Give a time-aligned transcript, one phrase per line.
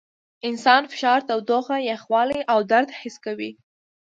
[0.47, 3.51] انسان فشار، تودوخه، یخوالي او درد حس کوي.